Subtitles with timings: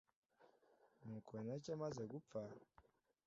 [1.03, 2.39] nuko Henoki amaze gupfa,